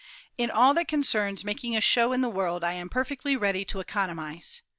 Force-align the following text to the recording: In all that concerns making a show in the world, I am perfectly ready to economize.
In 0.35 0.49
all 0.49 0.73
that 0.73 0.87
concerns 0.87 1.43
making 1.45 1.77
a 1.77 1.79
show 1.79 2.11
in 2.11 2.21
the 2.21 2.27
world, 2.29 2.63
I 2.63 2.73
am 2.73 2.89
perfectly 2.89 3.37
ready 3.37 3.63
to 3.65 3.79
economize. 3.79 4.63